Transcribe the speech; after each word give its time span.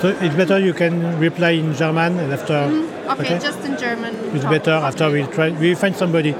So 0.00 0.08
it's 0.08 0.34
better 0.34 0.58
you 0.58 0.72
can 0.72 1.18
reply 1.20 1.50
in 1.50 1.74
German 1.74 2.18
and 2.18 2.32
after. 2.32 2.54
Mm-hmm. 2.54 3.10
Okay, 3.10 3.34
okay, 3.34 3.38
just 3.38 3.60
in 3.66 3.76
German. 3.76 4.14
It's 4.34 4.46
better 4.46 4.72
okay. 4.72 4.86
after 4.86 5.10
we 5.10 5.24
try. 5.24 5.50
We 5.50 5.74
find 5.74 5.94
somebody. 5.94 6.34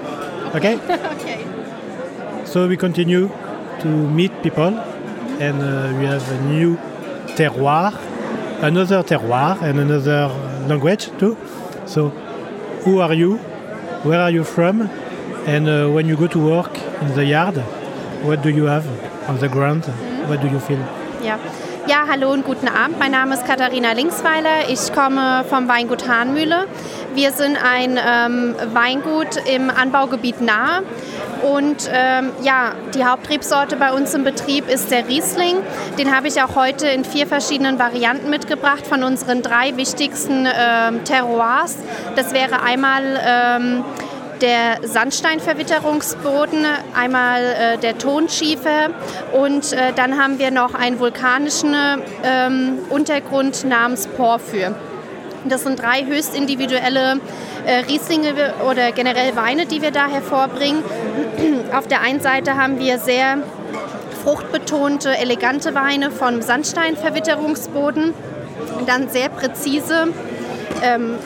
Okay. 0.54 0.76
okay. 1.14 1.44
So 2.46 2.66
we 2.66 2.78
continue 2.78 3.28
to 3.80 3.86
meet 3.86 4.32
people, 4.42 4.70
mm-hmm. 4.72 5.42
and 5.42 5.60
uh, 5.60 5.92
we 5.98 6.06
have 6.06 6.24
a 6.32 6.40
new 6.48 6.78
terroir, 7.36 7.92
another 8.62 9.02
terroir, 9.02 9.60
and 9.60 9.78
another 9.78 10.28
language 10.66 11.10
too. 11.18 11.36
So, 11.84 12.08
who 12.84 13.00
are 13.00 13.12
you? 13.12 13.36
Where 14.08 14.20
are 14.20 14.30
you 14.30 14.42
from? 14.42 14.88
And 15.44 15.68
uh, 15.68 15.90
when 15.90 16.08
you 16.08 16.16
go 16.16 16.28
to 16.28 16.38
work 16.38 16.78
in 17.02 17.14
the 17.14 17.26
yard, 17.26 17.58
what 18.24 18.40
do 18.40 18.48
you 18.48 18.64
have 18.64 18.88
on 19.28 19.38
the 19.38 19.48
ground? 19.50 19.82
Mm-hmm. 19.82 20.30
What 20.30 20.40
do 20.40 20.48
you 20.48 20.60
feel? 20.60 20.99
Yeah. 21.22 21.38
Ja, 21.86 22.06
hallo 22.08 22.30
und 22.32 22.44
guten 22.44 22.68
Abend. 22.68 22.98
Mein 22.98 23.10
Name 23.10 23.34
ist 23.34 23.46
Katharina 23.46 23.92
Linksweiler. 23.92 24.68
Ich 24.68 24.92
komme 24.92 25.44
vom 25.48 25.68
Weingut 25.68 26.08
Hahnmühle. 26.08 26.66
Wir 27.14 27.32
sind 27.32 27.58
ein 27.62 27.98
ähm, 28.02 28.54
Weingut 28.72 29.36
im 29.52 29.70
Anbaugebiet 29.70 30.40
Nahe. 30.40 30.82
Und 31.42 31.90
ähm, 31.92 32.30
ja, 32.42 32.72
die 32.94 33.04
Hauptrebsorte 33.04 33.76
bei 33.76 33.92
uns 33.92 34.14
im 34.14 34.24
Betrieb 34.24 34.68
ist 34.68 34.90
der 34.90 35.08
Riesling. 35.08 35.56
Den 35.98 36.14
habe 36.14 36.28
ich 36.28 36.40
auch 36.42 36.54
heute 36.54 36.86
in 36.86 37.04
vier 37.04 37.26
verschiedenen 37.26 37.78
Varianten 37.78 38.30
mitgebracht 38.30 38.86
von 38.86 39.02
unseren 39.02 39.42
drei 39.42 39.76
wichtigsten 39.76 40.46
ähm, 40.46 41.04
Terroirs. 41.04 41.76
Das 42.16 42.32
wäre 42.32 42.62
einmal 42.62 43.02
ähm, 43.26 43.84
der 44.40 44.78
Sandsteinverwitterungsboden, 44.82 46.64
einmal 46.94 47.42
äh, 47.42 47.78
der 47.78 47.98
Tonschiefer 47.98 48.90
und 49.32 49.72
äh, 49.72 49.92
dann 49.94 50.22
haben 50.22 50.38
wir 50.38 50.50
noch 50.50 50.74
einen 50.74 50.98
vulkanischen 50.98 51.74
ähm, 52.24 52.78
Untergrund 52.88 53.64
namens 53.64 54.06
Porphyr. 54.06 54.74
Das 55.44 55.62
sind 55.62 55.80
drei 55.80 56.04
höchst 56.04 56.36
individuelle 56.36 57.20
äh, 57.64 57.76
Rieslinge 57.88 58.34
oder 58.68 58.92
generell 58.92 59.36
Weine, 59.36 59.66
die 59.66 59.80
wir 59.80 59.90
da 59.90 60.06
hervorbringen. 60.06 60.82
Auf 61.72 61.86
der 61.86 62.02
einen 62.02 62.20
Seite 62.20 62.56
haben 62.56 62.78
wir 62.78 62.98
sehr 62.98 63.38
fruchtbetonte, 64.22 65.16
elegante 65.16 65.74
Weine 65.74 66.10
vom 66.10 66.42
Sandsteinverwitterungsboden, 66.42 68.12
dann 68.86 69.08
sehr 69.08 69.30
präzise 69.30 70.08
ähm, 70.82 71.16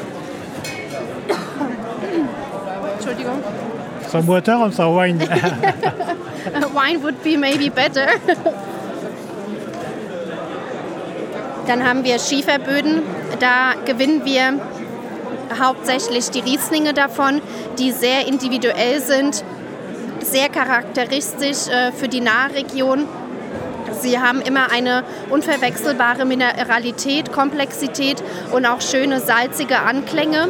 Entschuldigung. 3.16 3.42
Some 4.08 4.26
water 4.26 4.56
or 4.56 4.72
some 4.72 4.94
wine? 4.94 5.18
wine 6.72 7.02
would 7.02 7.22
be 7.22 7.36
maybe 7.36 7.70
better. 7.70 8.06
Dann 11.66 11.84
haben 11.84 12.04
wir 12.04 12.18
Schieferböden. 12.18 13.02
Da 13.40 13.74
gewinnen 13.84 14.24
wir 14.24 14.60
hauptsächlich 15.58 16.30
die 16.30 16.40
Rieslinge 16.40 16.92
davon, 16.94 17.40
die 17.78 17.90
sehr 17.90 18.26
individuell 18.26 19.00
sind, 19.00 19.44
sehr 20.20 20.48
charakteristisch 20.48 21.68
äh, 21.68 21.92
für 21.92 22.08
die 22.08 22.20
Nahregion. 22.20 23.06
Sie 24.00 24.18
haben 24.18 24.40
immer 24.40 24.70
eine 24.70 25.04
unverwechselbare 25.30 26.24
Mineralität, 26.24 27.32
Komplexität 27.32 28.22
und 28.52 28.66
auch 28.66 28.80
schöne 28.80 29.20
salzige 29.20 29.80
Anklänge. 29.80 30.48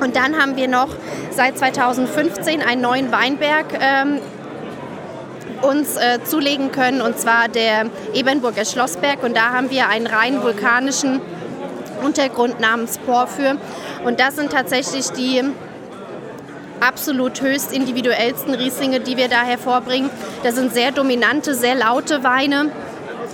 Und 0.00 0.16
dann 0.16 0.40
haben 0.40 0.56
wir 0.56 0.68
noch 0.68 0.88
seit 1.30 1.58
2015 1.58 2.62
einen 2.62 2.80
neuen 2.80 3.10
Weinberg 3.10 3.66
ähm, 3.80 4.20
uns 5.62 5.96
äh, 5.96 6.22
zulegen 6.24 6.70
können, 6.72 7.00
und 7.00 7.18
zwar 7.18 7.48
der 7.48 7.86
Ebenburger 8.14 8.64
Schlossberg. 8.64 9.22
Und 9.22 9.36
da 9.36 9.52
haben 9.52 9.70
wir 9.70 9.88
einen 9.88 10.06
rein 10.06 10.42
vulkanischen 10.42 11.20
Untergrund 12.02 12.60
namens 12.60 12.98
Porphyr. 12.98 13.56
Und 14.04 14.20
das 14.20 14.36
sind 14.36 14.52
tatsächlich 14.52 15.10
die 15.10 15.42
absolut 16.80 17.40
höchst 17.40 17.72
individuellsten 17.72 18.54
Rieslinge, 18.54 19.00
die 19.00 19.16
wir 19.16 19.28
da 19.28 19.42
hervorbringen. 19.42 20.10
Das 20.42 20.54
sind 20.54 20.72
sehr 20.72 20.92
dominante, 20.92 21.54
sehr 21.54 21.74
laute 21.74 22.22
Weine, 22.22 22.70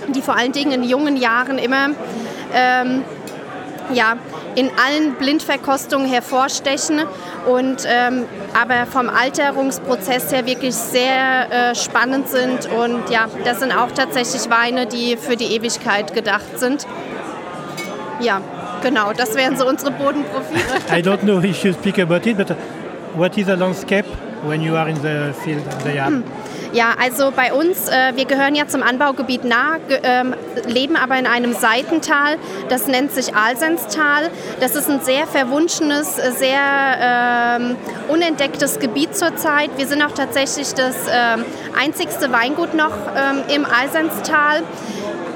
die 0.07 0.21
vor 0.21 0.35
allen 0.35 0.51
Dingen 0.51 0.71
in 0.71 0.83
jungen 0.83 1.17
Jahren 1.17 1.59
immer 1.59 1.89
ähm, 2.53 3.03
ja, 3.93 4.17
in 4.55 4.69
allen 4.69 5.15
Blindverkostungen 5.15 6.07
hervorstechen 6.07 7.01
und 7.45 7.85
ähm, 7.87 8.25
aber 8.59 8.85
vom 8.85 9.09
Alterungsprozess 9.09 10.31
her 10.31 10.45
wirklich 10.45 10.75
sehr 10.75 11.51
äh, 11.51 11.75
spannend 11.75 12.29
sind 12.29 12.67
und 12.71 13.09
ja, 13.09 13.27
das 13.43 13.59
sind 13.59 13.71
auch 13.71 13.91
tatsächlich 13.91 14.49
Weine, 14.49 14.85
die 14.87 15.17
für 15.17 15.35
die 15.35 15.55
Ewigkeit 15.55 16.13
gedacht 16.13 16.57
sind. 16.57 16.87
Ja, 18.19 18.41
genau, 18.81 19.11
das 19.13 19.35
wären 19.35 19.57
so 19.57 19.67
unsere 19.67 19.91
Bodenprofile. 19.91 20.61
I 20.89 21.01
don't 21.01 21.19
know 21.19 21.39
if 21.39 21.63
you 21.63 21.73
speak 21.73 21.99
about 21.99 22.27
it, 22.27 22.37
but 22.37 22.55
what 23.15 23.37
is 23.37 23.45
the 23.47 23.53
landscape 23.55 24.05
when 24.45 24.61
you 24.61 24.75
are 24.75 24.89
in 24.89 24.95
the 24.95 25.33
field, 25.43 25.63
in 25.65 25.91
the 25.91 25.95
yard? 25.95 26.09
Hm. 26.09 26.23
Ja, 26.75 26.93
also 27.01 27.31
bei 27.33 27.53
uns, 27.53 27.87
äh, 27.87 28.17
wir 28.17 28.25
gehören 28.25 28.53
ja 28.53 28.67
zum 28.67 28.83
Anbaugebiet 28.83 29.45
nah, 29.45 29.77
ähm, 30.03 30.35
leben 30.67 30.97
aber 30.97 31.17
in 31.17 31.25
einem 31.25 31.53
Seitental, 31.53 32.35
das 32.67 32.87
nennt 32.87 33.13
sich 33.13 33.33
Alsenstal. 33.33 34.29
Das 34.59 34.75
ist 34.75 34.89
ein 34.89 34.99
sehr 34.99 35.25
verwunschenes, 35.25 36.17
sehr 36.37 36.59
ähm, 36.99 37.77
unentdecktes 38.09 38.79
Gebiet 38.79 39.15
zurzeit. 39.15 39.69
Wir 39.77 39.87
sind 39.87 40.03
auch 40.03 40.11
tatsächlich 40.11 40.73
das 40.73 40.97
ähm, 41.09 41.45
einzigste 41.81 42.33
Weingut 42.33 42.73
noch 42.73 42.91
ähm, 43.15 43.43
im 43.55 43.63
Alsenstal. 43.63 44.61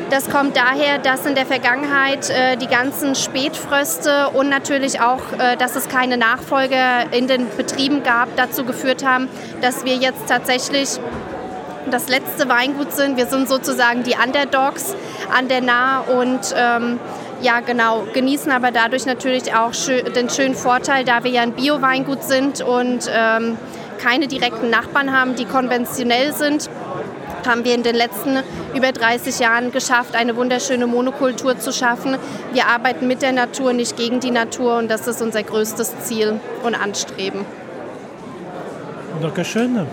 Das 0.09 0.27
kommt 0.27 0.57
daher, 0.57 0.97
dass 0.97 1.27
in 1.27 1.35
der 1.35 1.45
Vergangenheit 1.45 2.31
äh, 2.31 2.57
die 2.57 2.65
ganzen 2.65 3.13
Spätfröste 3.13 4.29
und 4.29 4.49
natürlich 4.49 5.01
auch, 5.01 5.21
äh, 5.37 5.55
dass 5.55 5.75
es 5.75 5.87
keine 5.87 6.17
Nachfolger 6.17 7.13
in 7.13 7.27
den 7.27 7.45
Betrieben 7.55 8.01
gab, 8.01 8.35
dazu 8.35 8.65
geführt 8.65 9.05
haben, 9.05 9.27
dass 9.61 9.85
wir 9.85 9.95
jetzt 9.95 10.27
tatsächlich 10.27 10.99
das 11.91 12.09
letzte 12.09 12.49
Weingut 12.49 12.91
sind. 12.91 13.17
Wir 13.17 13.27
sind 13.27 13.47
sozusagen 13.47 14.01
die 14.03 14.15
Underdogs 14.15 14.95
an 15.31 15.47
der 15.47 15.61
Nahe 15.61 16.01
und 16.11 16.55
ähm, 16.55 16.99
ja, 17.41 17.59
genau, 17.59 18.03
genießen 18.11 18.51
aber 18.51 18.71
dadurch 18.71 19.05
natürlich 19.05 19.53
auch 19.53 19.73
schön, 19.75 20.11
den 20.13 20.29
schönen 20.29 20.55
Vorteil, 20.55 21.05
da 21.05 21.23
wir 21.23 21.31
ja 21.31 21.41
ein 21.41 21.53
Bio-Weingut 21.53 22.23
sind 22.23 22.61
und 22.61 23.09
ähm, 23.13 23.57
keine 23.99 24.27
direkten 24.27 24.69
Nachbarn 24.69 25.15
haben, 25.17 25.35
die 25.35 25.45
konventionell 25.45 26.33
sind, 26.33 26.69
haben 27.47 27.63
wir 27.63 27.75
in 27.75 27.83
den 27.83 27.95
letzten 27.95 28.39
über 28.75 28.91
30 28.91 29.39
Jahren 29.39 29.71
geschafft, 29.71 30.15
eine 30.15 30.35
wunderschöne 30.35 30.87
Monokultur 30.87 31.57
zu 31.59 31.71
schaffen. 31.71 32.17
Wir 32.53 32.67
arbeiten 32.67 33.07
mit 33.07 33.21
der 33.21 33.31
Natur, 33.31 33.73
nicht 33.73 33.97
gegen 33.97 34.19
die 34.19 34.31
Natur 34.31 34.77
und 34.77 34.89
das 34.89 35.07
ist 35.07 35.21
unser 35.21 35.43
größtes 35.43 35.99
Ziel 36.05 36.39
und 36.63 36.75
Anstreben. 36.75 37.45
Dankeschön. 39.21 39.87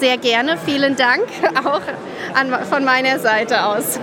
Sehr 0.00 0.18
gerne, 0.18 0.58
vielen 0.58 0.96
Dank 0.96 1.24
auch 1.64 1.80
an, 2.34 2.64
von 2.68 2.84
meiner 2.84 3.18
Seite 3.18 3.64
aus. 3.64 4.00